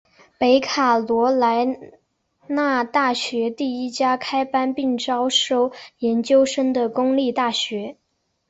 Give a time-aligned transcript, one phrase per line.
[0.39, 1.77] 北卡罗来
[2.47, 7.97] 纳大学第一家开班并招收研究生的公立大学。